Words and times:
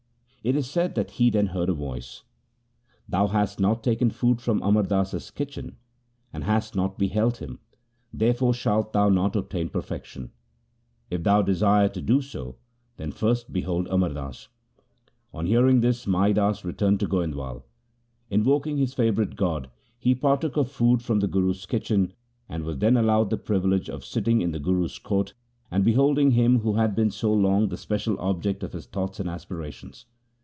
It 0.43 0.55
is 0.55 0.67
said 0.67 0.95
that 0.95 1.11
he 1.11 1.29
then 1.29 1.45
heard 1.45 1.69
a 1.69 1.73
voice:' 1.73 2.23
Thou 3.07 3.27
hast 3.27 3.59
not 3.59 3.83
taken 3.83 4.09
food 4.09 4.41
from 4.41 4.59
Amar 4.63 4.81
Das's 4.81 5.29
kitchen, 5.29 5.77
and 6.33 6.43
hast 6.45 6.75
not 6.75 6.97
beheld 6.97 7.37
him; 7.37 7.59
there 8.11 8.33
fore 8.33 8.51
shalt 8.55 8.91
thou 8.91 9.07
not 9.07 9.35
obtain 9.35 9.69
perfection. 9.69 10.31
If 11.11 11.21
thou 11.21 11.43
desire 11.43 11.89
to 11.89 12.01
do 12.01 12.21
so, 12.23 12.55
then 12.97 13.11
first 13.11 13.53
behold 13.53 13.87
Amar 13.91 14.09
Das.' 14.15 14.47
On 15.31 15.45
hearing 15.45 15.81
this 15.81 16.07
Mai 16.07 16.31
Das 16.31 16.65
returned 16.65 17.01
to 17.01 17.07
Goindwal. 17.07 17.61
Invoking 18.31 18.77
his 18.77 18.95
favourite 18.95 19.35
god, 19.35 19.69
he 19.99 20.15
partook 20.15 20.57
of 20.57 20.71
food 20.71 21.03
from 21.03 21.19
the 21.19 21.27
Guru's 21.27 21.67
kitchen, 21.67 22.13
and 22.49 22.63
was 22.63 22.79
then 22.79 22.97
allowed 22.97 23.29
the 23.29 23.37
privi 23.37 23.69
lege 23.69 23.91
of 23.91 24.03
sitting 24.03 24.41
in 24.41 24.49
the 24.53 24.59
Guru's 24.59 24.97
court 24.97 25.35
and 25.69 25.85
beholding 25.85 26.31
him 26.31 26.61
who 26.61 26.77
had 26.77 26.95
been 26.95 27.11
so 27.11 27.31
long 27.31 27.69
the 27.69 27.77
special 27.77 28.19
object 28.19 28.63
of 28.63 28.73
his 28.73 28.87
thoughts 28.87 29.19
and 29.19 29.29
aspirations. 29.29 30.07